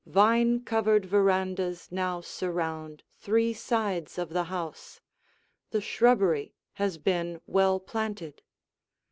Vine 0.07 0.61
covered 0.61 1.05
verandas 1.05 1.91
now 1.91 2.21
surround 2.21 3.03
three 3.19 3.53
sides 3.53 4.17
of 4.17 4.29
the 4.29 4.45
house; 4.45 4.99
the 5.69 5.79
shrubbery 5.79 6.55
has 6.73 6.97
been 6.97 7.39
well 7.45 7.79
planted. 7.79 8.41